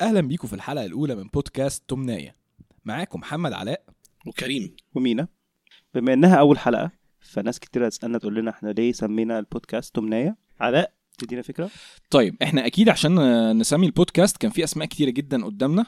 [0.00, 2.34] أهلا بيكم في الحلقة الأولى من بودكاست تمنايه
[2.84, 3.82] معاكم محمد علاء.
[4.26, 4.76] وكريم.
[4.94, 5.28] ومينا.
[5.94, 6.90] بما إنها أول حلقة
[7.20, 11.70] فناس كتير هتسألنا تقول لنا إحنا ليه سمينا البودكاست تمنايه علاء تدينا فكرة؟
[12.10, 13.12] طيب إحنا أكيد عشان
[13.58, 15.86] نسمي البودكاست كان في أسماء كتيرة جدا قدامنا.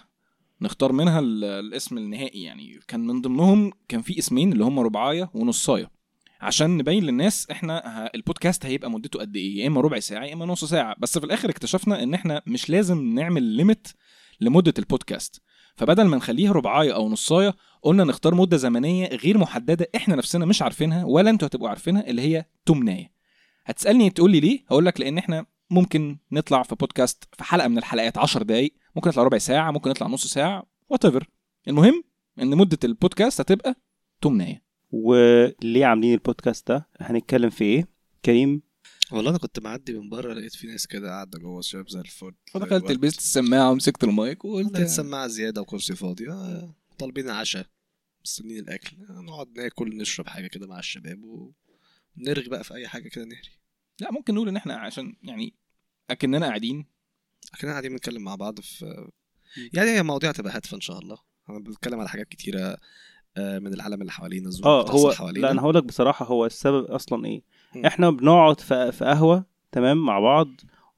[0.61, 2.81] نختار منها ال- الاسم النهائي يعني.
[2.89, 5.91] كان من ضمنهم كان في اسمين اللي هم ربعايه ونصاية.
[6.41, 10.47] عشان نبين للناس إحنا البودكاست هيبقى مدته قد إيه يا إما ربع ساعة يا إما
[10.47, 10.97] نص ساعة.
[10.99, 13.89] بس في الآخر اكتشفنا إن إحنا مش لازم نعمل limit
[14.41, 15.43] لمدة البودكاست.
[15.77, 20.63] فبدل ما نخليها ربعاية أو نصاية قلنا نختار مدة زمنية غير محددة إحنا نفسنا مش
[20.63, 23.13] عارفينها ولا أنتوا هتبقوا عارفينها اللي هي تمنايه
[23.67, 27.79] هتسألني تقول لي ليه؟ هقول لك لأن إحنا ممكن نطلع في بودكاست في حلقة من
[27.79, 31.05] الحلقات 10 دقايق ممكن نطلع ربع ساعة ممكن نطلع نص ساعة وات
[31.69, 32.05] المهم
[32.43, 33.75] إن مدة البودكاست هتبقى
[34.21, 37.89] تمنايه وليه عاملين البودكاست ده؟ هنتكلم في إيه؟
[38.25, 38.63] كريم؟
[39.13, 42.35] والله أنا كنت معدي من بره لقيت في ناس كده قاعدة جوه شباب زي الفل.
[42.53, 42.91] فدخلت.
[42.93, 46.31] لبست السماعة ومسكت المايك وقلت سماعة زيادة وكرسي فاضي.
[46.31, 47.67] آه، طالبين عشاء
[48.25, 48.97] مستنيين الأكل.
[49.11, 53.51] آه، نقعد ناكل نشرب حاجة كده مع الشباب ونرغي بقى في أي حاجة كده نهري.
[54.01, 55.55] لا ممكن نقول إن إحنا عشان يعني
[56.11, 56.87] أكننا قاعدين.
[57.55, 59.09] إحنا قاعدين بنتكلم مع بعض في
[59.73, 61.19] يعني هي مواضيع تبقى هادفة إن شاء الله.
[61.51, 62.79] أنا بنتكلم على حاجات كتيرة.
[63.39, 65.47] من العالم اللي حوالينا الظروف آه هو حوالينا.
[65.47, 67.43] لا أنا هقول لك بصراحة هو السبب أصلا إيه؟
[67.75, 67.87] مم.
[67.87, 70.49] إحنا بنقعد في في قهوة تمام مع بعض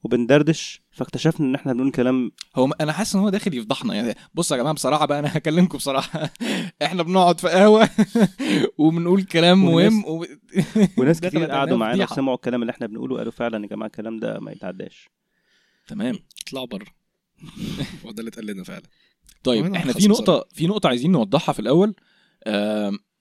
[0.03, 3.93] وبندردش فاكتشفنا إن إحنا بنقول كلام هو م- أنا حاسس إن هو داخل يفضحنا.
[3.95, 6.29] يعني بصوا يا جماعة بصراحة بقى أنا هكلمكم بصراحة.
[6.85, 7.89] إحنا بنقعد في قهوة
[8.77, 10.25] وبنقول كلام والناس- مهم و...
[10.97, 12.03] وناس كتير قعدوا معانا.
[12.03, 15.09] وسمعوا الكلام اللي إحنا بنقوله قالوا فعلا يا جماعة الكلام ده ما يتعداش.
[15.87, 16.19] تمام.
[16.47, 16.85] اطلعوا بره.
[18.05, 18.83] هو ده اللي اتقال لنا فعلا.
[19.43, 21.87] طيب إحنا في نقطة في نقطة عايزين نوضحها في الأول.
[21.87, 21.95] آم،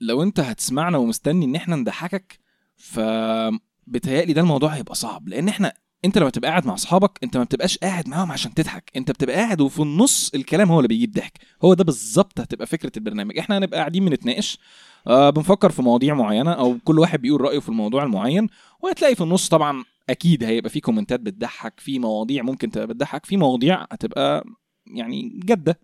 [0.01, 2.39] لو أنت هتسمعنا ومستني إن إحنا نضحكك
[2.77, 5.29] فبتهيألي ده الموضوع هيبقى صعب.
[5.29, 5.73] لأن إحنا
[6.05, 8.91] أنت لما تبقى قاعد مع أصحابك أنت ما بتبقاش قاعد معاهم عشان تضحك.
[8.97, 11.39] أنت بتبقى قاعد وفي النص الكلام هو اللي بيجيب ضحك.
[11.65, 13.39] هو ده بالظبط هتبقى فكرة البرنامج.
[13.39, 14.59] إحنا هنبقى قاعدين بنتناقش
[15.07, 18.49] آه بنفكر في مواضيع معينة أو كل واحد بيقول رأيه في الموضوع المعين
[18.81, 23.37] وهتلاقي في النص طبعا أكيد هيبقى في كومنتات بتضحك في مواضيع ممكن تبقى بتضحك في
[23.37, 24.45] مواضيع هتبقى
[24.87, 25.81] يعني جدة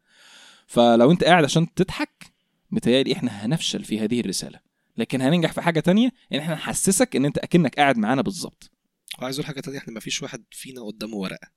[0.67, 2.33] فلو انت قاعد عشان تضحك
[2.71, 4.61] متهيألي إحنا هنفشل في هذه الرسالة.
[4.97, 8.71] لكن هننجح في حاجة تانية إن إحنا نحسسك إن أنت أكنك قاعد معانا بالظبط.
[9.19, 11.49] وعايز أقول حاجة تانية إحنا مفيش واحد فينا قدامه ورقة.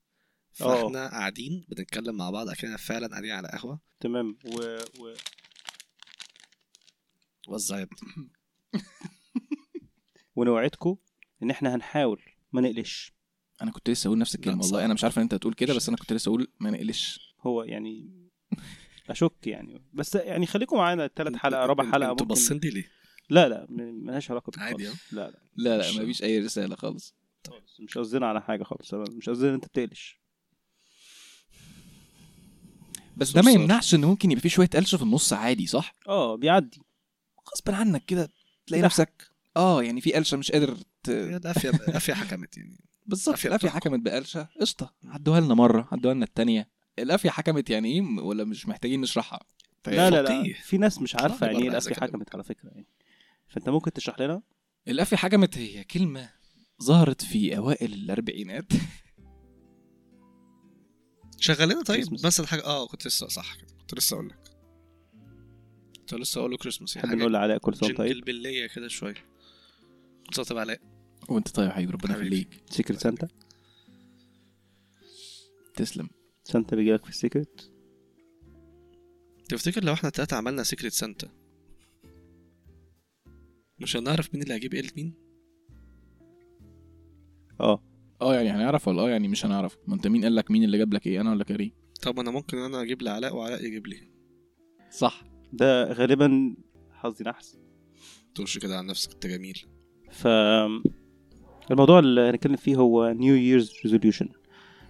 [0.61, 0.83] آه.
[0.83, 3.79] فإحنا قاعدين بنتكلم مع بعض أكننا فعلا قاعدين على قهوة.
[3.99, 4.37] تمام.
[4.45, 4.77] و...
[4.99, 5.15] و...
[7.71, 8.29] ابني.
[10.35, 10.97] ونوعدكم
[11.43, 12.21] إن إحنا هنحاول
[12.51, 13.13] ما نقلش.
[13.61, 14.85] أنا كنت لسه أقول نفس الكلمة لا، والله.
[14.85, 17.35] أنا مش عارف إن أنت هتقول كده بس أنا كنت لسه أقول ما نقلش.
[17.41, 18.09] هو يعني
[19.09, 22.69] أشك يعني بس يعني خليكم معانا الثلاث حلقة ربع انت- حلقة أنتوا ممكن باصين لي
[22.69, 22.89] ليه؟
[23.29, 24.99] لا لا ملهاش علاقة عادي، خالص.
[25.13, 27.15] لا لا لا لا مفيش أي رسالة خالص
[27.47, 27.79] خالص.
[27.79, 30.19] مش قصدنا على حاجة خالص مش قصدنا إن أنت بتقلش
[33.17, 33.51] بس ده ما.
[33.51, 36.81] يمنعش إن ممكن يبقى في شوية قلش في النص عادي صح آه بيعدي
[37.53, 38.29] غصب عنك كده
[38.67, 38.81] تلاقي.
[38.83, 39.27] نفسك
[39.57, 41.09] آه يعني في قلشة مش قادر ت...
[41.09, 43.69] القافيه القافيه حكمت يعني بالظبط بتحكم.
[43.69, 46.69] حكمت بقلشة قشطة عدوها لنا مرة عدوها لنا التانية
[47.01, 49.39] القافية حكمت يعني إيه ولا مش محتاجين نشرحها؟
[49.87, 50.27] لا لا لا.
[50.29, 50.53] فقيه.
[50.53, 51.99] في ناس مش عارفة يعني إيه أكلمك.
[51.99, 52.87] حكمت على فكرة يعني.
[53.47, 54.41] فأنت ممكن تشرح لنا؟
[54.87, 56.29] القافية حكمت هي كلمة
[56.83, 58.73] ظهرت في أوائل الأربعينات.
[61.39, 62.25] شغلنا طيب؟ Christmas.
[62.25, 63.67] مثلا حاجة آه كنت لسه صح كده.
[63.79, 64.39] كنت لسه أقول لك.
[65.99, 69.25] كنت لسه أقول له كريسماس نحب نقول لعلاء كل سنه طيب؟ jingle bells كده شوية.
[70.25, 70.79] كنت طيب علاء.
[71.29, 72.13] وأنت طيب يا حبيبي ربنا.
[72.13, 72.63] يخليك.
[72.69, 73.27] secret Santa
[75.75, 76.09] تسلم.
[76.49, 77.61] سانتا بيجي لك في ال secret؟
[79.49, 81.29] تفتكر لو إحنا تلاتة عملنا secret Santa
[83.79, 85.13] مش هنعرف مين اللي هيجيب إيه لمين؟
[87.59, 87.83] آه.
[88.21, 90.77] آه يعني هنعرف ولا آه يعني مش هنعرف؟ ما أنت مين قال لك مين اللي
[90.77, 91.71] جاب لك إيه أنا ولا كريم؟
[92.01, 94.11] طب أنا ممكن أنا أجيب لعلاء وعلاء يجيب لي.
[94.91, 95.23] صح.
[95.53, 96.55] ده غالبا
[96.91, 97.57] حظي نحس
[98.35, 99.65] تقولش كده عن نفسك أنت جميل.
[100.11, 100.27] ف
[101.71, 104.29] الموضوع اللي هنتكلم فيه هو New Year's resolution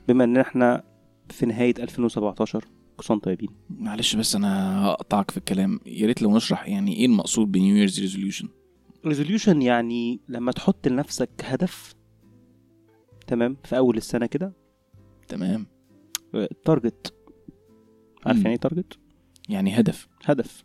[0.08, 0.84] بما إن إحنا
[1.32, 2.66] في نهاية 2017
[2.98, 3.50] كل سنه طيبين.
[3.70, 5.80] معلش بس أنا هقطعك في الكلام.
[5.86, 8.50] يا ريت لو نشرح يعني إيه المقصود بنيو ييرز ريزوليوشن
[9.06, 11.96] ريزوليوشن يعني لما تحط لنفسك هدف
[13.28, 14.54] تمام في أول السنة كده.
[15.28, 15.66] تمام.
[16.36, 17.14] ال target
[18.26, 18.44] عارف مم.
[18.44, 19.00] يعني إيه target
[19.50, 20.08] يعني هدف.
[20.26, 20.64] هدف.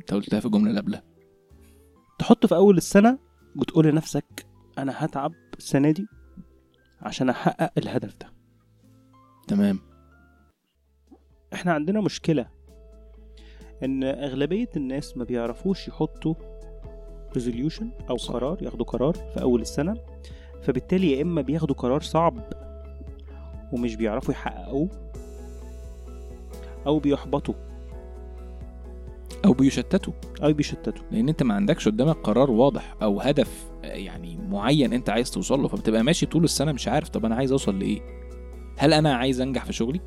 [0.00, 1.02] أنت قلتها في الجمله اللي قبلها
[2.18, 3.18] تحطه في أول السنة
[3.56, 4.46] وتقول لنفسك
[4.78, 6.06] أنا هتعب السنة دي
[7.00, 8.32] عشان أحقق الهدف ده.
[9.48, 9.78] تمام.
[11.54, 12.48] إحنا عندنا مشكلة
[13.84, 16.34] إن أغلبية الناس ما بيعرفوش يحطوا
[17.34, 18.34] ريزوليوشن أو صح.
[18.34, 19.94] قرار ياخدوا قرار في أول السنة
[20.62, 22.38] فبالتالي يا إما بياخدوا قرار صعب
[23.72, 24.88] ومش بيعرفوا يحققوه
[26.86, 27.54] أو بيحبطوا.
[29.44, 30.12] أو بيشتتوا.
[30.42, 31.04] أو بيشتتوا.
[31.10, 35.68] لأن أنت ما عندكش قدامك قرار واضح أو هدف يعني معين أنت عايز توصل له
[35.68, 38.00] فبتبقى ماشي طول السنة مش عارف طب أنا عايز أوصل لإيه.
[38.78, 40.00] هل أنا عايز أنجح في شغلي؟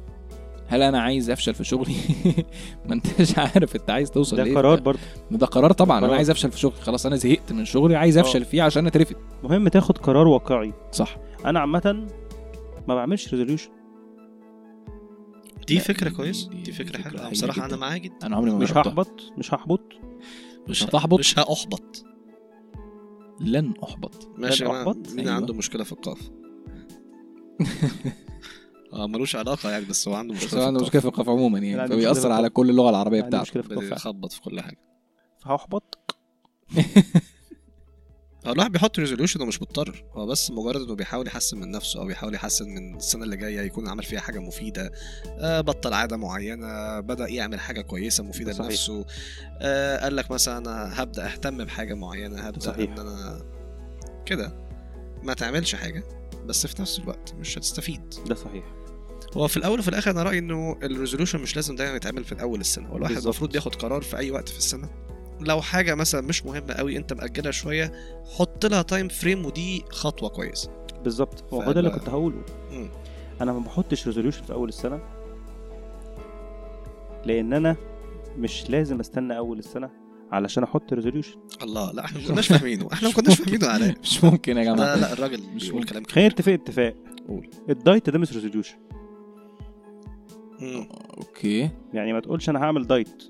[0.68, 1.96] هل أنا عايز أفشل في شغلي؟
[2.86, 4.56] ما أنتش عارف أنت عايز توصل ده لإيه.
[4.56, 5.00] قرار برضه.
[5.32, 6.18] ده قرار طبعا أنا قرار.
[6.18, 6.76] عايز أفشل في شغلي.
[6.82, 8.22] خلاص أنا زهقت من شغلي عايز آه.
[8.22, 9.16] أفشل فيه عشان أترفد.
[9.44, 10.74] مهم تاخد قرار واقعي.
[10.92, 11.18] صح.
[11.46, 12.08] أنا عامة
[12.88, 13.70] ما بعملش ريزوليوشن
[15.68, 17.30] دي فكرة دي- كويس دي- فكرة فكرة حلوة.
[17.30, 17.66] بصراحة.
[17.66, 18.16] أنا معاها جدا.
[18.28, 18.72] أنا عمري ما مش.
[18.78, 19.22] هحبط.
[19.38, 19.82] مش هحبط.
[20.68, 22.06] مش هتحبط؟ مش هأحبط.
[23.42, 24.30] لن أحبط.
[24.38, 24.84] ماشي يا لن جماعة.
[24.84, 25.32] أحبط؟ مين أيوة.
[25.34, 26.30] عنده مشكلة في القاف.
[28.94, 31.60] آه ملوش علاقة يعني بس هو عنده بس مشكلة هو عنده مشكلة في القاف عموما
[31.60, 32.54] يعني عنده مشكلة في فبيأثر على القاف.
[32.56, 33.42] كل اللغة العربية بتاعته.
[33.42, 34.78] مشكلة في القفا بيخبط في كل حاجة.
[35.40, 35.98] فهحبط
[38.48, 40.06] هو الواحد بيحط ريزوليوشن ومش مضطر.
[40.14, 43.62] هو بس مجرد إنه بيحاول يحسن من نفسه أو بيحاول يحسن من السنة اللي جاية
[43.62, 44.92] يكون عمل فيها حاجة مفيدة.
[45.28, 48.66] آه بطل عادة معينة بدأ يعمل حاجة كويسة مفيدة صحيح.
[48.68, 49.06] لنفسه.
[49.62, 52.92] آه قال لك مثلا أنا هبدأ أهتم بحاجة معينة هبدأ صحيح.
[52.92, 53.46] إن أنا
[54.26, 54.54] كده.
[55.24, 56.04] ما تعملش حاجة
[56.46, 58.14] بس في نفس الوقت مش هتستفيد.
[58.28, 58.64] ده صحيح.
[59.38, 62.32] هو في الأول وفي الآخر أنا رأيي إنه ال resolution مش لازم دايما يتعمل في
[62.32, 62.88] الأول السنة.
[62.88, 63.18] هو الواحد.
[63.18, 64.90] المفروض ياخد قرار في أي وقت في السنة.
[65.42, 67.92] لو حاجة مثلا مش مهمة قوي أنت مأجلها شوية
[68.38, 70.70] حط لها time frame ودي خطوة كويسه
[71.04, 71.54] بالظبط.
[71.54, 72.42] هو ده اللي كنت هقوله.
[73.42, 75.00] أنا ما بحطش resolution في أول السنة
[77.26, 77.76] لأن أنا
[78.38, 79.90] مش لازم أستنى أول السنة
[80.32, 82.90] علشان أحط resolution الله لا إحنا ما كناش فاهمينه.
[82.94, 84.96] إحنا ما كناش فاهمينه علاء مش ممكن يا لا جماعة.
[84.96, 85.84] لا الراجل مش بيقول.
[85.84, 86.96] كلام خلينا نتفق اتفاق.
[87.28, 87.50] قول.
[87.70, 88.76] الدايت ده مش resolution
[90.62, 90.88] مم.
[91.18, 91.70] okay.
[91.94, 93.24] يعني ما تقولش أنا هعمل دايت.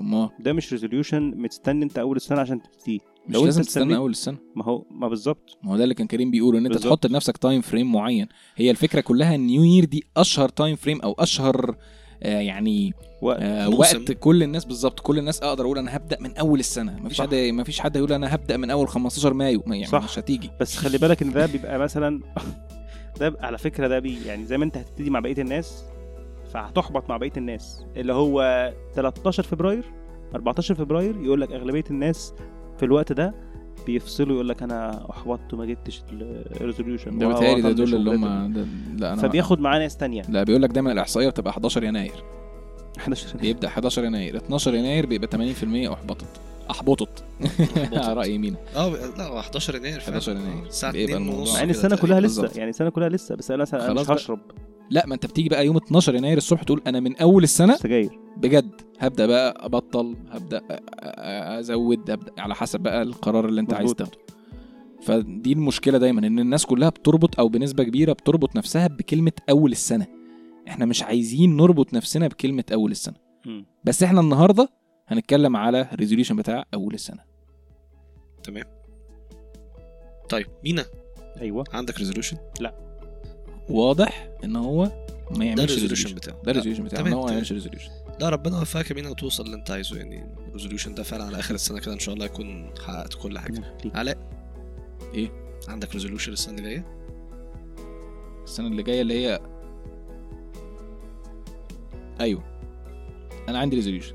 [0.00, 3.00] اما ده مش resolution متستني أنت أول السنة عشان تبتدي.
[3.28, 4.38] مش لو لازم انت تستنى أول السنة.
[4.56, 5.58] ما هو ما بالظبط.
[5.62, 6.98] ما هو ده اللي كان كريم بيقوله إن أنت بالظبط.
[7.02, 8.26] تحط لنفسك time frame معين.
[8.56, 11.76] هي الفكرة كلها ال new year دي أشهر time frame أو أشهر
[12.22, 13.38] آه يعني وقت.
[13.42, 13.98] آه موسم.
[13.98, 16.98] وقت كل الناس بالظبط كل الناس أقدر أقول أنا هبدأ من أول السنة.
[17.02, 17.24] مفيش صح.
[17.24, 19.62] حد مفيش حد يقول أنا هبدأ من أول 15 مايو.
[19.66, 20.04] ما يعني صح.
[20.04, 20.50] مش هتيجي.
[20.60, 22.20] بس خلي بالك إن ده بيبقى مثلا
[23.20, 25.84] ده على فكرة ده بي يعني زي ما أنت هتبتدي مع بقية الناس
[26.48, 27.84] فهتحبط مع بقية الناس.
[27.96, 29.84] اللي هو 13 فبراير
[30.34, 32.34] 14 فبراير يقول لك أغلبية الناس
[32.78, 33.34] في الوقت ده
[33.86, 36.02] بيفصلوا يقول لك أنا أحبطت وما جبتش
[36.60, 38.24] الريزوليوشن ده بيتهيألي ده دول اللي هم
[38.98, 40.22] لا أنا فبياخد معاه ناس تانية.
[40.28, 42.24] لا بيقول لك دايما الإحصائية بتبقى 11 يناير.
[42.98, 44.36] 11 بيبدأ 11 يناير.
[44.36, 45.28] 12 يناير بيبقى
[45.88, 46.26] 80% أحبطت.
[46.70, 47.24] أحبطت.
[47.92, 50.18] على رأي مين آه لا هو 11 يناير فعلا.
[50.18, 50.66] 11 يناير.
[50.66, 51.96] الساعة بيبقى 2 الموضوع ونص مع إن السنة.
[51.96, 52.50] كلها لسه.
[52.56, 54.10] يعني السنة كلها لسه بس أنا مثلا مش.
[54.10, 54.38] هشرب.
[54.90, 58.18] لا ما انت بتيجي بقى يوم 12 يناير الصبح تقول أنا من أول السنة؟ سجاير
[58.36, 58.70] بجد.
[58.98, 60.62] هبدأ بقى أبطل هبدأ
[61.58, 63.94] أزود هبدأ على حسب بقى القرار اللي انت عايز.
[63.94, 64.18] تاخده.
[65.02, 70.06] فدي المشكلة دايما إن الناس كلها بتربط أو بنسبة كبيرة بتربط نفسها بكلمة أول السنة.
[70.68, 73.16] إحنا مش عايزين نربط نفسنا بكلمة أول السنة.
[73.84, 74.68] بس إحنا النهارده
[75.08, 77.20] هنتكلم على ال resolution بتاع أول السنة.
[78.42, 78.64] تمام.
[80.28, 80.84] طيب مينا
[81.40, 81.64] أيوه.
[81.72, 82.36] عندك resolution
[83.70, 84.90] واضح إن هو
[85.30, 86.42] ما يعملش ال resolution resolution بتاعه.
[86.44, 87.00] ده ال resolution بتاعه.
[87.00, 87.32] إن هو ما.
[87.32, 89.96] يعملش resolution لا ربنا يوفقك يا مينا وتوصل اللي أنت عايزه.
[89.96, 93.38] يعني ال resolution ده فعلا على آخر السنة كده إن شاء الله يكون حققت كل
[93.38, 93.76] حاجة.
[93.94, 94.18] علاء؟
[95.14, 95.30] إيه؟
[95.68, 96.84] عندك resolution السنة اللي جاية؟
[98.44, 99.40] السنة اللي جاية اللي هي
[102.20, 102.42] أيوه.
[103.48, 104.14] أنا عندي resolution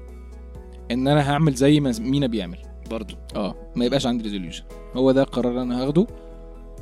[0.92, 2.58] إن أنا هعمل زي ما مينا بيعمل.
[2.90, 3.16] برضو.
[3.36, 6.08] آه ما يبقاش عندي resolution هو ده القرار اللي أنا هاخده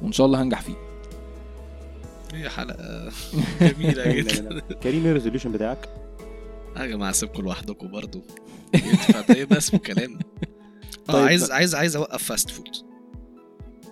[0.02, 0.91] وإن شاء الله هنجح فيه.
[2.34, 3.10] هي حلقة
[3.62, 4.60] جميلة جدا.
[4.60, 5.90] كريم إيه ال resolution بتاعك؟
[6.78, 7.88] يا جماعة سيبكم لوحدكم
[9.30, 10.20] ده يبقى اسمه كلام
[11.10, 11.26] آه طيب.
[11.26, 12.68] عايز عايز عايز أوقف fast food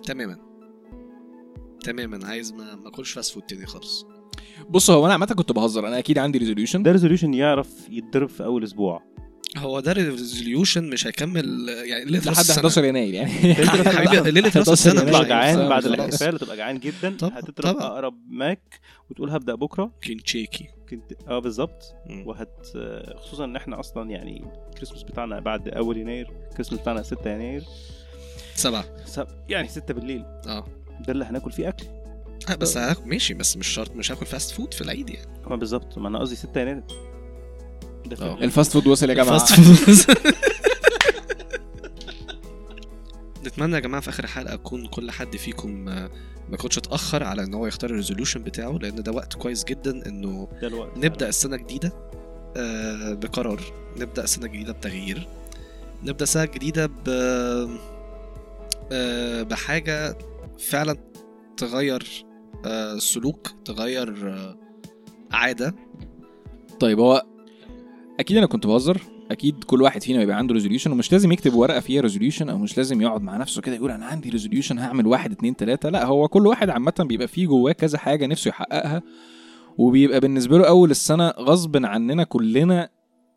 [0.06, 0.36] تماما.
[1.84, 2.26] تماما.
[2.26, 4.06] عايز ما ما أكلش fast food تاني خالص.
[4.70, 5.88] بص هو أنا عامة كنت بهزر.
[5.88, 9.02] أنا أكيد عندي resolution ده resolution يعرف يتضرب في أول أسبوع.
[9.56, 12.56] هو ده resolution مش هيكمل يعني ليلة لحد السنة.
[12.56, 13.32] 11 يناير يعني.
[14.30, 15.08] ليلة راس 11 السنة يناير.
[15.14, 15.68] تبقى جعان.
[15.68, 15.86] بعد.
[15.86, 17.16] الاحتفال هتبقى جعان جدا.
[17.16, 17.76] طب- هتضرب.
[17.76, 18.80] أقرب ماك
[19.10, 19.92] وتقول هبدأ بكرة.
[20.02, 21.94] كينشيكي كنت آه بالظبط.
[22.26, 22.66] وهت
[23.16, 27.62] خصوصا إن إحنا أصلا يعني الكريسماس بتاعنا بعد أول يناير الكريسماس بتاعنا 6 يناير.
[28.54, 28.84] سبعة.
[29.06, 29.26] سب...
[29.48, 30.24] يعني 6 بالليل.
[30.46, 30.66] آه.
[31.06, 31.86] ده اللي هناكل فيه أكل.
[32.50, 35.26] آه، بس هاكل ماشي بس مش شرط مش هاكل فاست فود في العيد يعني.
[35.46, 35.98] ما بالظبط.
[35.98, 36.82] ما أنا قصدي 6 يناير.
[38.12, 39.38] الفاست فود وصل يا جماعة.
[39.38, 40.16] فاست فود
[43.44, 46.10] نتمنى يا جماعة في آخر الحلقة أكون كل حد فيكم آه،
[46.48, 50.48] ما كنتش أتأخر على إن هو يختار الريزولوشن بتاعه لأن ده وقت كويس جدا إنه
[50.96, 51.92] نبدأ السنة الجديده
[52.56, 53.60] آه، بقرار.
[53.96, 55.28] نبدأ سنة جديدة بتغيير.
[56.02, 57.08] نبدأ سنة جديدة ب
[58.92, 60.18] آه، بحاجة
[60.58, 60.96] فعلا
[61.56, 62.24] تغير
[62.98, 64.34] سلوك تغير
[65.32, 65.74] عادة.
[66.80, 67.22] طيب هو
[68.20, 69.00] أكيد أنا كنت بهزر.
[69.30, 72.76] أكيد كل واحد فينا بيبقى عنده resolution ومش لازم يكتب ورقة فيها resolution أو مش
[72.76, 75.88] لازم يقعد مع نفسه كده يقول أنا عندي resolution هعمل واحد اتنين تلاتة.
[75.88, 79.02] لا هو كل واحد عامة بيبقى فيه جواه كذا حاجة نفسه يحققها
[79.78, 82.88] وبيبقى بالنسبة له أول السنة غصب عننا كلنا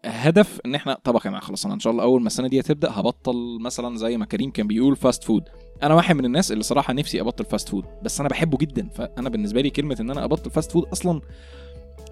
[0.06, 2.60] هدف إن إحنا طبعا يا جماعة خلاص أنا إن شاء الله أول ما السنة دي
[2.60, 5.44] هتبدا هبطل مثلا زي ما كريم كان بيقول fast food
[5.84, 8.90] أنا واحد من الناس اللي صراحة نفسي أبطل fast food بس أنا بحبه جدا.
[8.96, 11.22] فأنا بالنسبة لي كلمة إن أنا أبطل fast food أصلا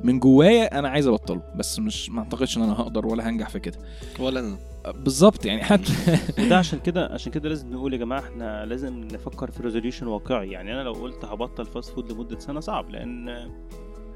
[0.04, 3.60] من جوايا أنا عايز أبطله بس مش ما أعتقدش إن أنا هقدر ولا هنجح في
[3.60, 3.78] كده.
[4.20, 4.58] ولا أنا.
[4.96, 5.94] بالظبط يعني حتى
[6.40, 10.52] وده عشان كده عشان كده لازم نقول يا جماعة إحنا لازم نفكر في resolution واقعي.
[10.52, 13.30] يعني أنا لو قلت هبطل fast food لمدة سنة صعب لأن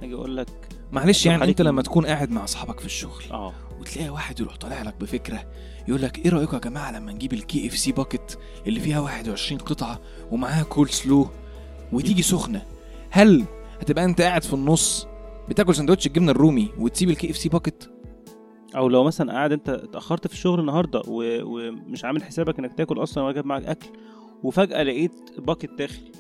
[0.02, 0.48] هاجي أقول لك
[0.92, 3.54] معلش يعني أنت لما تكون قاعد مع أصحابك في الشغل آه.
[3.80, 5.44] وتلاقي واحد يروح طالع لك بفكرة
[5.88, 10.00] يقول لك إيه رايكم يا جماعة لما نجيب ال KFC bucket اللي فيها 21 قطعة
[10.32, 11.28] ومعاها كول سلو
[11.94, 12.62] وتيجي سخنة؟
[13.10, 13.46] هل
[13.82, 15.08] هتبقى أنت قاعد في النص
[15.50, 17.92] بتاكل سندوتش الجبنة الرومي وتسيب ال KFC bucket
[18.76, 21.24] أو لو مثلا قاعد أنت اتأخرت في الشغل النهارده و...
[21.44, 23.88] ومش عامل حسابك إنك تاكل أصلا ولا جايب معاك أكل
[24.44, 26.12] وفجأة لقيت bucket داخل.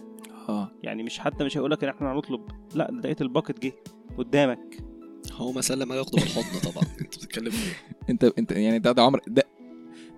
[0.49, 0.71] آه.
[0.83, 2.41] يعني مش حتى مش هيقول لك إن إحنا هنطلب
[2.75, 3.73] لأ ده لقيت ال bucket جه
[4.17, 4.77] قدامك.
[5.33, 6.83] هو ما سلم ما ياخده بالحضن طبعا.
[7.01, 9.43] أنت بتتكلم إيه؟ أنت أنت يعني ده, ده عمر ده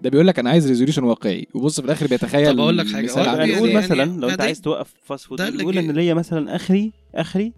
[0.01, 1.47] ده بيقول لك أنا عايز resolution واقعي.
[1.53, 3.75] وبص في الآخر بيتخيل طب أقول لك حاجة، مثال يعني- إزاي.
[3.77, 5.79] مثلا يعني لو أنت عايز توقف fast food جه.
[5.79, 7.53] إن ليا مثلا آخري آخري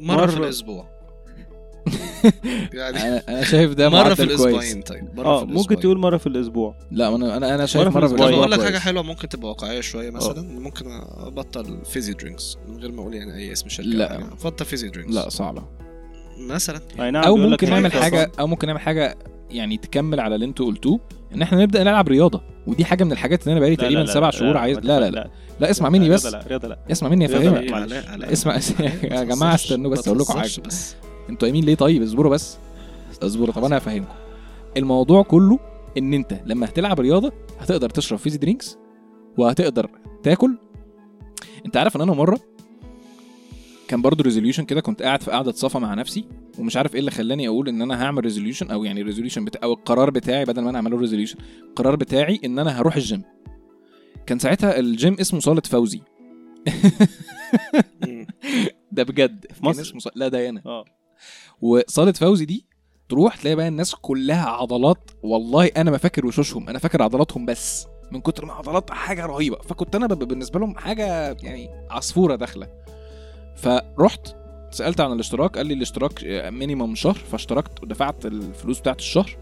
[0.00, 0.98] مرة في مرة- الأسبوع.
[2.72, 5.80] يعني أنا شايف ده مرة في الأسبوعين طيب مرة آه في ممكن الأسبوعين.
[5.80, 6.74] تقول مرة في الأسبوع.
[6.90, 8.78] لا أنا أنا أنا شايف مرة في مرة في الأسبوع أقول لك حاجة.
[8.78, 10.42] حلوة ممكن تبقى واقعية شوية مثلا.
[10.42, 10.86] ممكن
[11.26, 14.08] أبطل fizzy drinks من غير ما أقول يعني أي اسم شركة لا.
[14.08, 14.24] حاجة.
[14.44, 15.62] أبطل fizzy drinks لا صعبة.
[16.38, 16.80] مثلا.
[16.98, 19.18] نعم أو ممكن نعمل حاجة أو ممكن نعمل حاجة
[19.50, 21.00] يعني تكمل على اللي أنتوا قلتوه.
[21.34, 22.40] إن إحنا نبدأ نلعب رياضة.
[22.66, 25.30] ودي حاجة من الحاجات اللي أنا بقالي تقريبا سبع شهور عايز لا لا لا.
[25.60, 26.26] لا اسمع مني بس.
[26.26, 26.78] لا رياضة لا.
[26.92, 28.54] اسمع مني افهمك إيه؟ اسمع
[29.18, 30.96] يا جماعة استنوا بس أقول لكم حاجة بس.
[31.30, 32.58] أنتوا قايمين ليه؟ طيب اصبروا بس.
[33.22, 34.14] اصبروا طب أنا هفهمكم.
[34.76, 35.58] الموضوع كله
[35.98, 38.78] إن أنت لما هتلعب رياضة هتقدر تشرب fizzy drinks
[39.38, 39.90] وهتقدر
[40.22, 40.58] تاكل.
[41.66, 42.38] أنت عارف إن أنا مرة
[43.88, 46.24] كان برضو resolution كده كنت قاعد في قعدة صفا مع نفسي.
[46.58, 49.60] ومش عارف إيه اللي خلاني أقول إن أنا هعمل resolution أو يعني ال resolution بتاع
[49.62, 53.22] أو القرار بتاعي بدل ما أنا أعمله resolution القرار بتاعي إن أنا هروح الجيم
[54.26, 56.00] كان ساعتها الجيم اسمه صالة فوزي.
[58.92, 59.46] ده بجد.
[59.52, 60.62] في مصر؟ اسمه ص- لا ده هنا.
[60.66, 60.84] آه.
[61.60, 62.66] وصالة فوزي دي
[63.08, 65.10] تروح تلاقي بقى الناس كلها عضلات.
[65.22, 67.86] والله أنا ما فاكر وشوشهم أنا فاكر عضلاتهم بس.
[68.12, 69.56] من كتر ما عضلات حاجة رهيبة.
[69.56, 72.68] فكنت أنا بالنسبة لهم حاجة يعني عصفورة داخلة.
[73.56, 74.28] فرحت
[74.78, 79.36] سألت عن الاشتراك قال لي الاشتراك minimum شهر فاشتركت ودفعت الفلوس بتاعت الشهر.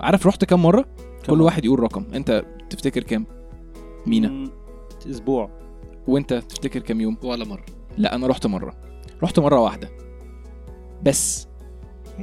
[0.00, 0.84] عارف رحت كام مرة؟
[1.26, 2.04] كل مرة؟ واحد يقول رقم.
[2.14, 3.26] انت تفتكر كام؟
[4.06, 4.50] مينا.
[5.10, 5.50] أسبوع.
[6.08, 7.64] وانت تفتكر كام يوم؟ ولا مرة.
[7.98, 8.74] لا أنا رحت مرة.
[9.22, 9.88] رحت مرة واحدة.
[11.02, 11.48] بس.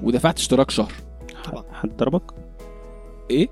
[0.04, 0.94] ودفعت اشتراك شهر.
[1.72, 2.32] حد ضربك؟
[3.32, 3.48] إيه؟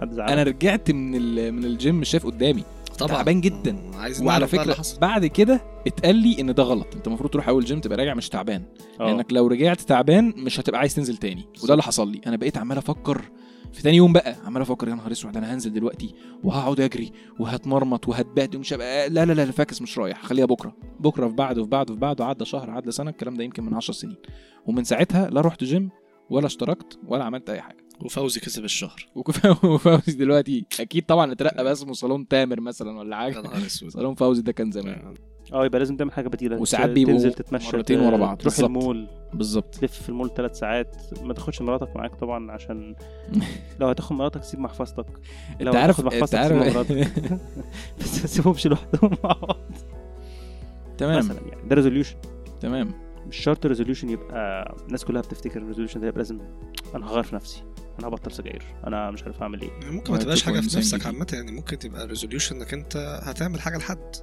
[0.00, 2.64] حد زعلك؟ أنا رجعت من ال- من الجيم شايف قدامي.
[2.98, 3.12] طبعا.
[3.16, 3.78] تعبان جدا.
[3.96, 4.76] عايز وعلى فكرة.
[5.00, 6.86] بعد كده اتقال لي إن ده غلط.
[6.94, 8.64] أنت المفروض تروح أول جيم تبقى راجع مش تعبان.
[9.00, 9.04] آه.
[9.06, 11.44] لأنك لو رجعت تعبان مش هتبقى عايز تنزل تاني.
[11.64, 12.20] وده اللي حصل لي.
[12.26, 13.22] أنا بقيت عمال أفكر
[13.72, 14.36] في تاني يوم بقى.
[14.46, 19.24] عمال أفكر يا نهار أسود أنا هنزل دلوقتي وهقعد أجري وهتمرمط وهتبهدل ومش هبقى لا
[19.24, 20.22] لا لا فاكس مش رايح.
[20.22, 20.76] خليها بكرة.
[21.00, 23.10] بكرة في بعده في بعده في بعده عدى شهر عدى سنة.
[23.10, 24.16] الكلام ده يمكن من 10 سنين.
[24.66, 25.90] ومن ساعتها لا رحت جيم
[26.30, 27.83] ولا اشتركت ولا عملت أي حاجة.
[28.00, 29.06] وفوزي كسب الشهر.
[29.64, 30.64] وفوزي دلوقتي.
[30.80, 33.90] أكيد طبعا اترقى بقى اسمه صالون تامر مثلا ولا يا حاجة نهار أسود.
[33.90, 35.14] صالون فوزي ده كان زمان.
[35.52, 36.56] آه يبقى لازم تعمل حاجة بديلة.
[36.60, 38.64] وساعات بيبقوا تنزل تتمشى مرتين ورا بعض، تروح بالظبط.
[38.64, 39.08] المول.
[39.34, 39.74] بالظبط.
[39.74, 40.96] تلف في المول ثلاث ساعات.
[41.22, 42.94] ما تاخدش مراتك معاك طبعا عشان
[43.80, 45.06] لو هتاخد مراتك سيب محفظتك.
[45.60, 47.12] لو انت عارف انت محفظتك سيب عارف مراتك.
[48.00, 49.56] بس ما تسيبهمش لوحدهم مع بعض.
[50.98, 51.18] تمام.
[51.18, 51.68] مثلا يعني.
[51.68, 52.16] ده resolution
[52.60, 52.90] تمام.
[53.28, 56.38] مش شرط resolution يبقى الناس كلها بتفتكر ال resolution ده يبقى لازم
[56.94, 57.62] أنا هغير في نفسي.
[57.98, 58.62] أنا هبطل سجاير.
[58.86, 59.70] أنا مش عارف اعمل إيه.
[59.70, 61.06] يعني ممكن ما تبقاش حاجة في نفسك.
[61.06, 61.26] عامة.
[61.32, 64.16] يعني ممكن تبقى resolution إنك أنت هتعمل حاجة لحد.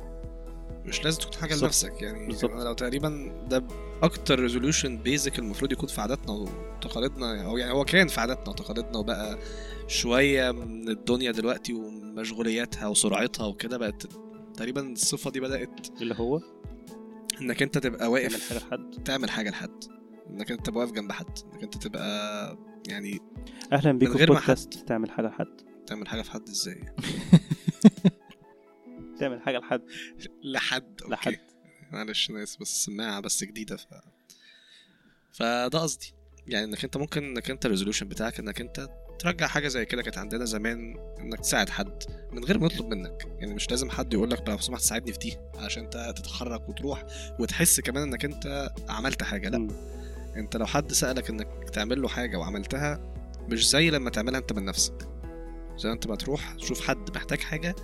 [0.85, 1.55] مش لازم تكون حاجة.
[1.55, 2.01] لنفسك.
[2.01, 2.51] يعني بالظبط.
[2.51, 3.63] أنا لو تقريبا ده
[4.03, 7.45] أكتر resolution basic المفروض يكون في عاداتنا وتقاليدنا.
[7.45, 9.39] أو يعني هو كان في عاداتنا وتقاليدنا وبقى
[9.87, 13.77] شوية من الدنيا دلوقتي ومشغولياتها وسرعتها وكده.
[13.77, 14.07] بقت
[14.53, 16.39] تقريبا الصفة دي بدأت اللي هو؟
[17.41, 19.03] إنك أنت تبقى تعمل واقف حاجة لحد.
[19.05, 19.83] تعمل حاجة لحد.
[20.29, 21.37] إنك أنت تبقى واقف جنب حد.
[21.53, 22.57] إنك أنت تبقى
[22.87, 23.19] يعني
[23.71, 24.73] أهلا بيكم في بودكاست.
[24.73, 25.61] تعمل حاجة لحد.
[25.87, 26.81] تعمل حاجة في حد إزاي؟
[29.19, 29.81] تعمل حاجة لحد.
[30.43, 31.13] لحد okay.
[31.13, 31.37] لحد.
[31.91, 33.87] معلش أنا آسف بس السماعه بس جديدة ف
[35.31, 36.13] فده قصدي.
[36.47, 38.87] يعني إنك أنت ممكن إنك أنت ال resolution بتاعك إنك أنت
[39.19, 43.25] ترجع حاجة زي كده كانت عندنا زمان إنك تساعد حد من غير ما يطلب منك.
[43.39, 47.03] يعني مش لازم حد يقول لك لو سمحت ساعدني في دي عشان أنت تتحرك وتروح
[47.39, 49.67] وتحس كمان إنك أنت عملت حاجة لأ.
[50.35, 53.13] انت لو حد سألك انك تعمل له حاجة وعملتها
[53.49, 55.07] مش زي لما تعملها انت من نفسك.
[55.77, 57.75] زي انت ما تروح تشوف حد محتاج حاجة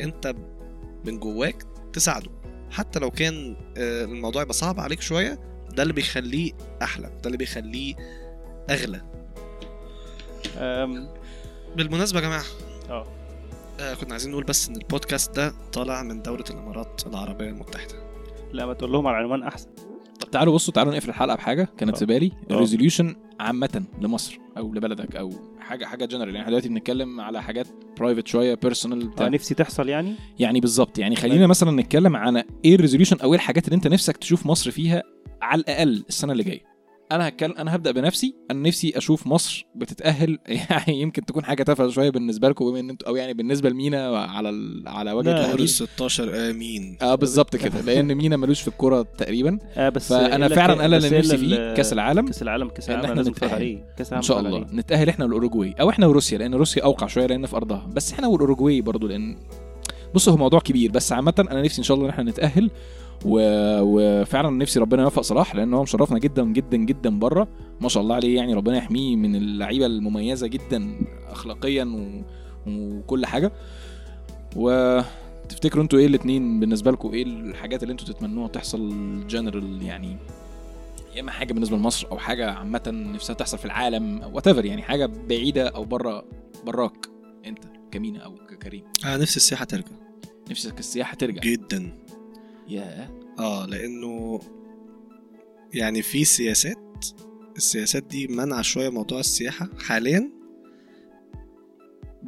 [0.00, 0.34] انت
[1.04, 1.62] من جواك
[1.92, 2.30] تساعده.
[2.70, 5.38] حتى لو كان آه، الموضوع يبقى صعب عليك شوية
[5.70, 6.52] ده اللي بيخليه
[6.82, 7.94] أحلى ده اللي بيخليه
[8.70, 9.02] أغلى.
[10.56, 11.08] أم،
[11.76, 12.44] بالمناسبة يا جماعة
[12.90, 13.06] آه.
[13.80, 17.94] آه كنا عايزين نقول بس إن البودكاست ده طالع من دولة الإمارات العربية المتحدة.
[18.52, 19.68] لا ما تقول لهم على العنوان أحسن.
[20.20, 21.68] طب تعالوا بصوا تعالوا نقفل الحلقة بحاجة.
[21.78, 21.98] كانت آه.
[21.98, 22.54] في بالي آه.
[22.54, 27.42] ال resolution عامة لمصر أو لبلدك أو حاجة حاجة جنرال يعني إحنا دلوقتي بنتكلم على
[27.42, 27.66] حاجات
[28.00, 30.98] private شوية personal آه، بتاع نفسي تحصل يعني؟ يعني بالظبط.
[30.98, 34.46] يعني خلينا مثلا نتكلم عن إيه ال resolution أو إيه الحاجات اللي أنت نفسك تشوف
[34.46, 35.02] مصر فيها
[35.42, 36.67] على الأقل السنة اللي جاية.
[37.12, 38.34] أنا هتكلم أنا هبدأ بنفسي.
[38.50, 40.38] أنا نفسي أشوف مصر بتتأهل.
[40.70, 44.18] يعني يمكن تكون حاجة تافهة شوية بالنسبة لكم بما إن أنتوا أو يعني بالنسبة لمينا
[44.18, 44.88] على ال...
[44.88, 47.80] على وجه التحديد ال 16 امين آه بالظبط كده.
[47.80, 49.58] لأن مينا ملوش في الكورة تقريبا.
[49.76, 52.26] آه بس فأنا فعلا أنا اللي نفسي فيه كأس العالم.
[52.26, 53.20] كأس العالم كأس إن العالم.
[53.20, 53.84] نتفرج عليه.
[53.96, 54.74] كأس إن العالم شاء نتفرج الله.
[54.74, 55.74] نتأهل إحنا والأوروجواي.
[55.80, 57.86] أو إحنا وروسيا لأن روسيا أوقع شوية لأن في أرضها.
[57.92, 59.36] بس إحنا والأوروجواي برضو لأن
[60.14, 60.90] بص هو موضوع كبير.
[60.90, 62.70] بس عامة أنا نفسي إن شاء الله إن إحنا نتأهل.
[63.24, 63.40] و...
[63.82, 67.48] وفعلا نفسي ربنا يوفق صلاح لأن هو مشرفنا جدا جدا جدا بره.
[67.80, 70.98] ما شاء الله عليه يعني ربنا يحميه من اللعيبة المميزة جدا
[71.28, 72.22] اخلاقيا و...
[72.66, 73.52] وكل حاجة.
[74.56, 78.90] وتفتكروا أنتوا إيه الاثنين بالنسبة لكم؟ إيه الحاجات اللي أنتوا تتمنوها تحصل
[79.26, 80.16] جنرال يعني؟
[81.14, 84.82] يا إما حاجة بالنسبة لمصر أو حاجة عامة نفسها تحصل في العالم أو وات يعني
[84.82, 86.24] حاجة بعيدة أو بره
[86.66, 87.06] براك
[87.46, 87.58] أنت
[87.90, 88.84] كمينا أو ككريم.
[89.04, 89.96] أنا نفسي السياحة ترجع.
[90.50, 91.40] نفسك السياحة ترجع.
[91.40, 91.92] جدا.
[92.68, 94.40] يا آه لأنه
[95.74, 97.06] يعني في سياسات
[97.56, 100.30] السياسات دي منع شوية موضوع السياحة حاليا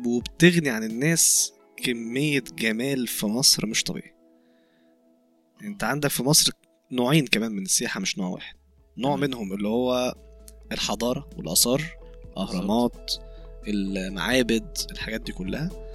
[0.06, 4.14] وبتغني عن الناس كمية جمال في مصر مش طبيعي.
[5.62, 6.52] أنت عندك في مصر
[6.92, 8.54] نوعين كمان من السياحة مش نوع واحد.
[8.98, 9.30] نوع تمام.
[9.30, 10.14] منهم اللي هو
[10.72, 11.82] الحضارة والآثار
[12.36, 13.12] اهرامات
[13.68, 15.89] المعابد الحاجات دي كلها.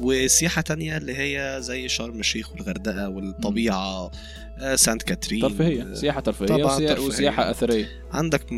[0.00, 4.10] وسياحة تانية اللي هي زي شرم الشيخ والغردقة والطبيعة
[4.58, 5.40] آه، سانت كاترين.
[5.42, 7.06] ترفيهية سياحة ترفيهية طبعاً وسيا- ترفيهية.
[7.08, 7.86] وسياحة أثرية.
[8.12, 8.52] عندك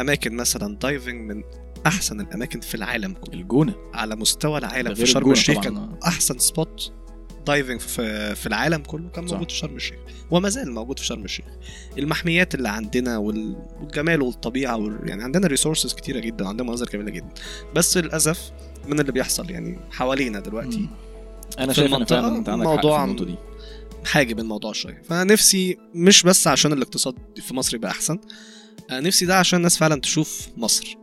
[0.00, 1.42] أماكن مثلا diving من
[1.86, 3.34] أحسن الأماكن في العالم كله.
[3.40, 3.74] الجونة.
[3.94, 4.94] على مستوى العالم.
[4.94, 5.60] في شرم الشيخ.
[5.60, 6.92] كان أحسن spot
[7.46, 9.32] diving في, في العالم كله كان صح.
[9.32, 9.98] موجود في شرم الشيخ
[10.30, 11.44] وما زال موجود في شرم الشيخ.
[11.98, 15.08] المحميات اللي عندنا وال- والجمال والطبيعة وال...
[15.08, 17.28] يعني عندنا resources كتيرة جدا عندنا مناظر جميلة جدا.
[17.74, 18.52] بس للأسف
[18.88, 20.78] من اللي بيحصل يعني حوالينا دلوقتي.
[20.78, 20.88] مم.
[21.58, 23.34] أنا شايف إن فعلا أنت عندك حق في موضوع دي.
[24.04, 25.02] حاجب الموضوع شوية.
[25.08, 28.18] فانا نفسي مش بس عشان الاقتصاد في مصر يبقى أحسن
[28.90, 30.96] أنا نفسي ده عشان الناس فعلا تشوف مصر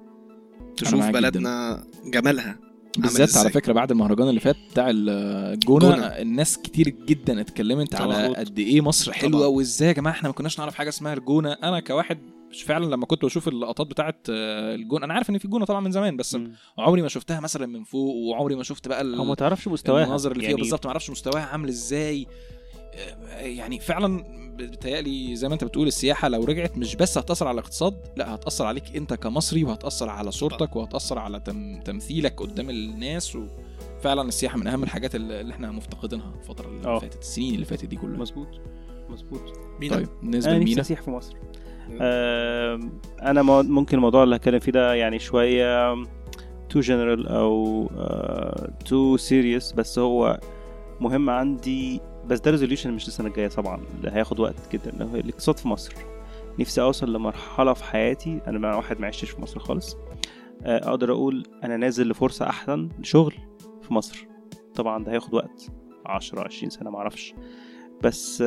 [0.77, 2.59] تشوف بلدنا جمالها.
[2.97, 3.49] بالذات على.
[3.49, 5.95] فكرة بعد المهرجان اللي فات بتاع الجونه.
[6.05, 8.35] الناس كتير جدا اتكلمت على.
[8.35, 9.45] قد إيه مصر حلوة طبعاً.
[9.47, 12.19] وإزاي يا جماعة إحنا ما كناش نعرف حاجة اسمها الجونة أنا كواحد
[12.65, 15.91] فعلا لما كنت بشوف اللقطات بتاعه آه، الجونة أنا عارف إن في جونة طبعا من
[15.91, 16.51] زمان بس مم.
[16.77, 20.03] عمري ما شفتها مثلا من فوق وعمري ما شفت بقى ال- هو ما تعرفش مستواها
[20.03, 22.27] المناظر اللي فيها يعني بالظبط ما أعرفش مستواها عامل إزاي
[22.93, 24.23] آه، يعني فعلا
[24.57, 28.65] بتهيألي زي ما انت بتقول السياحة لو رجعت مش بس هتأثر على الاقتصاد لا هتأثر
[28.65, 33.37] عليك انت كمصري وهتأثر على صورتك وهتأثر على تم تمثيلك قدام الناس
[33.99, 36.99] وفعلا السياحة من أهم الحاجات اللي إحنا مفتقدينها الفترة اللي آه.
[36.99, 38.17] فاتت السنين اللي فاتت دي كلها.
[38.17, 38.47] مظبوط
[39.09, 39.41] مظبوط.
[39.79, 41.35] مينا؟ طيب بالنسبة أنا نفسي لمينا؟ أسيح في مصر.
[42.01, 45.95] آم، أنا ممكن الموضوع اللي هتكلم فيه ده يعني شوية
[46.69, 47.87] too general أو
[48.85, 50.39] too serious بس هو
[51.01, 53.81] مهم عندي بس ده resolution مش السنة الجاية طبعا.
[53.97, 55.03] اللي هياخد وقت جدا.
[55.15, 55.93] الاقتصاد في مصر.
[56.59, 58.41] نفسي أوصل لمرحلة في حياتي.
[58.47, 59.97] أنا واحد ما عشتش في مصر خالص.
[60.63, 63.33] آه، أقدر أقول أنا نازل لفرصة أحسن لشغل
[63.81, 64.27] في مصر.
[64.75, 65.71] طبعا ده هياخد وقت.
[66.05, 67.33] 10 20 سنة معرفش
[68.03, 68.37] بس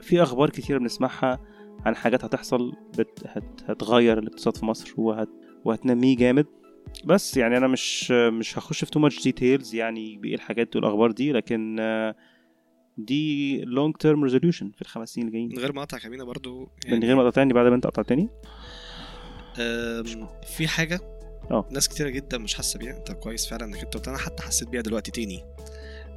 [0.00, 1.38] في أخبار كتير بنسمعها
[1.86, 3.24] عن حاجات هتحصل بت...
[3.26, 3.44] هت...
[3.66, 5.28] هتغير الاقتصاد في مصر وهت...
[5.64, 6.46] وهتنميه جامد.
[7.04, 11.32] بس يعني أنا مش مش هخش في too much details يعني بإيه الحاجات والأخبار دي.
[11.32, 12.14] لكن آه،
[12.98, 15.48] دي long term resolution في الخمس سنين الجايين.
[15.48, 18.28] من غير ما أقطعك مينا برضو من غير ما تقطعني بعد ما أنت قطعتني
[20.56, 21.00] في حاجة
[21.50, 21.68] آه.
[21.70, 22.96] ناس كتيرة جدا مش حاسة بيها.
[22.96, 25.44] انت كويس فعلا إنك أنت قلت أنا حتى حسيت بيها دلوقتي تاني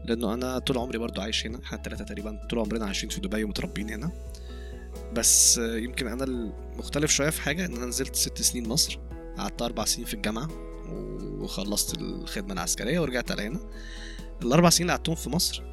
[0.05, 3.43] لأنه أنا طول عمري برضو عايش هنا إحنا الثلاثه تقريبا طول عمرنا عايشين في دبي
[3.43, 4.11] ومتربيين هنا.
[5.13, 8.99] بس يمكن أنا المختلف شوية في حاجة إن أنا نزلت ست سنين مصر
[9.37, 10.49] قعدت أربع سنين في الجامعة
[11.41, 13.59] وخلصت الخدمة العسكرية ورجعت على هنا.
[14.43, 15.70] الأربع سنين اللي قعدتهم في مصر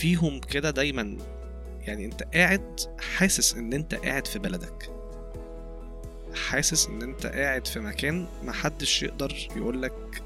[0.00, 1.16] فيهم كده دايما.
[1.80, 4.90] يعني أنت قاعد حاسس إن أنت قاعد في بلدك.
[6.34, 10.22] حاسس إن أنت قاعد في مكان محدش يقدر يقولك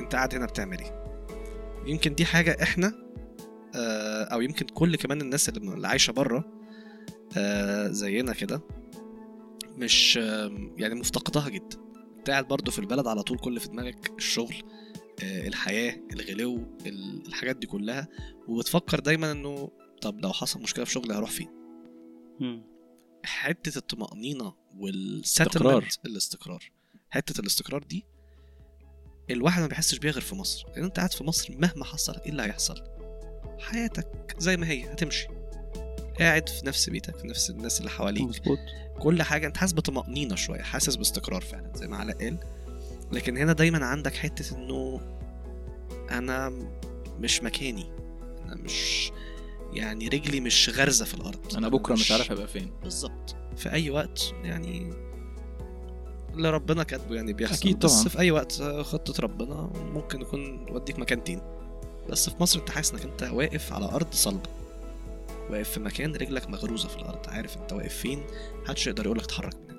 [0.00, 1.04] أنت قاعد هنا بتعمل إيه.
[1.86, 2.92] يمكن دي حاجة إحنا
[3.76, 6.44] آه، أو يمكن كل كمان الناس اللي عايشة بره
[7.36, 8.60] آه زينا كده
[9.76, 10.16] مش
[10.76, 11.76] يعني مفتقدها جدا.
[12.18, 14.54] أنت قاعد برضه في البلد على طول كل في دماغك الشغل.
[15.22, 16.56] الحياة الغلو
[16.86, 18.08] ال- الحاجات دي كلها
[18.48, 19.70] وبتفكر دايما إنه
[20.02, 21.48] طب لو حصل مشكلة في شغلي هروح فين.
[23.24, 24.54] حتة الطمأنينة.
[24.78, 26.70] والستلمنت الاستقرار.
[27.10, 28.04] حتة الاستقرار دي
[29.30, 30.64] الواحد ما بيحسش بيها غير في مصر.
[30.76, 32.82] لأن أنت قاعد في مصر مهما حصل إيه اللي هيحصل؟
[33.60, 35.26] حياتك زي ما هي هتمشي.
[36.18, 38.22] قاعد في نفس بيتك في نفس الناس اللي حواليك.
[38.22, 38.58] مظبوط.
[38.98, 42.38] كل حاجة أنت حاسس بطمأنينة شوية حاسس باستقرار فعلا زي ما علاء قال.
[43.12, 45.00] لكن هنا دايما عندك حتة إنه
[46.10, 46.52] أنا
[47.20, 47.86] مش مكاني.
[48.44, 49.10] أنا مش
[49.72, 51.56] يعني رجلي مش غارزة في الأرض.
[51.56, 52.70] أنا بكرة مش عارف أبقى فين.
[52.82, 53.36] بالظبط.
[53.56, 54.92] في أي وقت يعني
[56.34, 57.54] اللي ربنا كاتبه يعني بيحصل.
[57.54, 58.08] أكيد بس طبعاً.
[58.08, 60.66] في أي وقت خطة ربنا ممكن يكون
[60.98, 61.42] مكان تاني.
[62.08, 64.50] بس في مصر أنت حاسس انك أنت واقف على أرض صلبة.
[65.50, 67.28] واقف في مكان رجلك مغروزة في الأرض.
[67.28, 68.22] عارف أنت واقف فين؟
[68.64, 69.71] محدش يقدر يقولك اتحرك من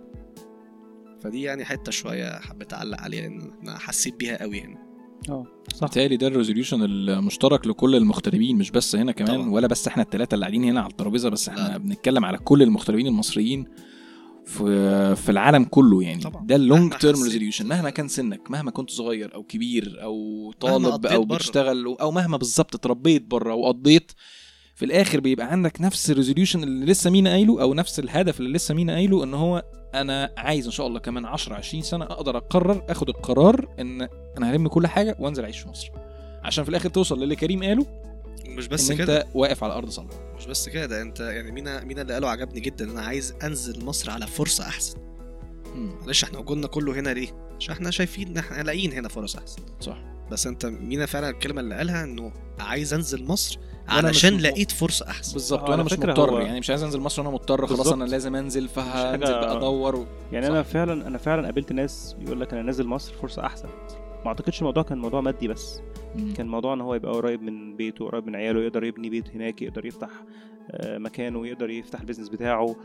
[1.23, 4.77] فدي يعني حتة شوية حبيت اعلق عليها لأن أنا حسيت بيها قوي هنا
[5.29, 9.49] آه صح بالتالي ده الريزوليوشن المشترك لكل المغتربين مش بس هنا كمان طبعا.
[9.49, 11.77] ولا بس إحنا الثلاثه اللي قاعدين هنا على الترابيزة بس إحنا لا.
[11.77, 13.65] بنتكلم على كل المغتربين المصريين
[14.45, 16.45] في في العالم كله يعني طبعا.
[16.45, 17.23] ده ال long term.
[17.23, 21.25] resolution مهما كان سنك مهما كنت صغير أو كبير أو طالب أو.
[21.25, 24.11] بتشتغل أو مهما بالظبط اتربيت بره وقضيت
[24.75, 28.51] في الآخر بيبقى عندك نفس ال resolution اللي لسه مينا قايله أو نفس الهدف اللي
[28.53, 32.37] لسه مينا قايله إن هو أنا عايز إن شاء الله كمان 10 20 سنة أقدر
[32.37, 34.01] أقرر آخد القرار إن
[34.37, 35.89] أنا هلم كل حاجة وأنزل أعيش في مصر.
[36.43, 37.85] عشان في الآخر توصل للي كريم قاله
[38.47, 39.17] مش بس إن كده.
[39.21, 40.13] انت واقف على أرض صلبة.
[40.37, 43.85] مش بس كده ده أنت يعني مينا مينا اللي قاله عجبني جدا أنا عايز أنزل
[43.85, 44.97] مصر على فرصة أحسن.
[45.75, 47.27] معلش إحنا وجودنا كله هنا ليه؟
[47.59, 49.61] عشان إحنا شايفين إن إحنا لاقيين هنا فرص أحسن.
[49.79, 50.12] صح.
[50.33, 54.37] بس انت مينا فعلا الكلمة اللي قالها انه عايز انزل مصر علشان.
[54.37, 57.31] لقيت فرصة أحسن بالظبط آه، وأنا مش مضطر هو- يعني مش عايز انزل مصر وأنا
[57.33, 57.87] مضطر خلاص.
[57.87, 60.05] أنا لازم أنزل فهنزل حاجة- بقى أدور و...
[60.31, 60.51] يعني صح.
[60.51, 63.67] أنا فعلا أنا فعلا قابلت ناس يقول لك أنا نازل مصر فرصة أحسن
[64.21, 65.81] ما أعتقدش الموضوع كان موضوع مادي بس
[66.15, 66.33] مم.
[66.33, 69.61] كان موضوع إن هو يبقى قريب من بيته قريب من عياله يقدر يبني بيت هناك
[69.61, 70.09] يقدر يفتح
[70.71, 72.75] آه، مكانه يقدر يفتح البيزنس بتاعه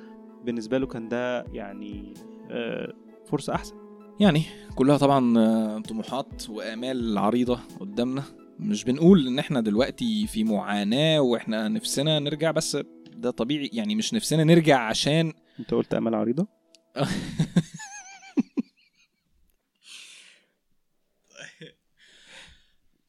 [0.45, 2.15] بالنسبة له كان ده يعني
[2.51, 2.93] آه،
[3.27, 3.75] فرصة أحسن
[4.21, 4.43] يعني
[4.75, 8.25] كلها طبعا آه، طموحات وآمال عريضة قدامنا.
[8.59, 12.79] مش بنقول إن إحنا دلوقتي في معاناة وإحنا نفسنا نرجع بس
[13.17, 13.71] ده طبيعي.
[13.73, 16.47] يعني مش نفسنا نرجع عشان أنت قلت آمال عريضة؟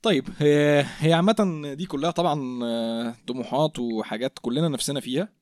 [0.02, 5.38] طيب هي هي عامة دي كلها طبعا آه، طموحات وحاجات كلنا نفسنا فيها.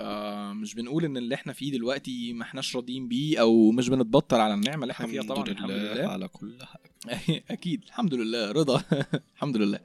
[0.00, 4.40] آه، مش بنقول إن اللي إحنا فيه دلوقتي ما إحناش راضيين بيه أو مش بنتبطل
[4.40, 6.08] على النعمة اللي إحنا فيها طبعا الحمد لله.
[6.08, 7.42] على كل حاجة.
[7.50, 8.82] أكيد الحمد لله رضا.
[9.36, 9.78] الحمد لله.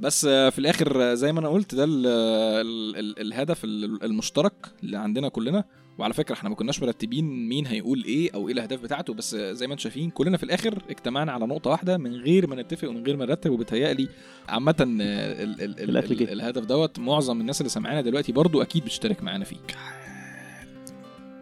[0.00, 4.96] بس في الآخر زي ما أنا قلت ده ال ال ال الهدف ال- المشترك اللي
[4.96, 5.64] عندنا كلنا.
[5.98, 9.66] وعلى فكرة إحنا ما كناش مرتبين مين هيقول إيه أو إيه الاهداف بتاعته بس زي
[9.66, 13.06] ما أنتم شايفين كلنا في الآخر اجتمعنا على نقطة واحدة من غير ما نتفق ومن
[13.06, 14.08] غير ما نرتب وبتهيألي
[14.48, 16.32] عامة ال- ال- ال- الأكل ال- جه.
[16.32, 19.56] الهدف دوت معظم الناس اللي سامعانا دلوقتي برضو أكيد بتشترك معانا فيه.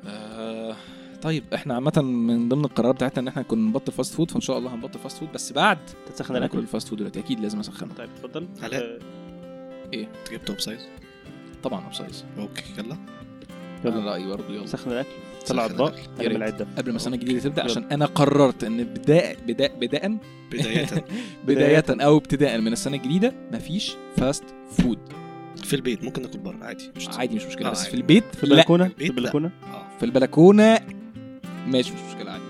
[0.07, 0.77] آه
[1.23, 4.59] طيب إحنا عامة من ضمن القرارات بتاعتنا إن إحنا كنا نبطل fast food فإن شاء
[4.59, 5.79] الله هنبطل fast food بس بعد
[6.15, 6.59] تسخن الأكل.
[6.59, 7.21] ال fast food دلوقتي.
[7.21, 7.95] أكيد لازم أسخنه.
[7.95, 8.49] طيب اتفضل.
[8.62, 8.99] آه،
[9.95, 10.81] انت جبت upsize
[11.62, 12.97] طبعا upsize okay يلا.
[13.85, 14.66] أنا يلا رأيي برضه يلا.
[14.66, 15.09] سخن الأكل.
[15.47, 15.85] طلع أنا
[16.18, 16.21] ريت.
[16.21, 17.64] العده قبل ما السنة الجديدة تبدأ.
[17.64, 20.18] عشان أنا قررت إن بدايه بدايه بدايه
[20.53, 20.87] بداية.
[21.47, 24.99] بداية أو ابتداء من السنة الجديدة مفيش fast food
[25.64, 26.05] في البيت.
[26.05, 26.64] ممكن ناكل بره.
[26.64, 27.68] عادي مش عادي مش مشكلة.
[27.68, 27.90] آه، بس عادي.
[27.90, 29.07] في البيت في البلكونة؟ في.
[29.07, 29.87] البلكونة؟ آه.
[29.99, 30.81] في البلكونة.
[31.66, 32.40] ماشي مش مشكلة.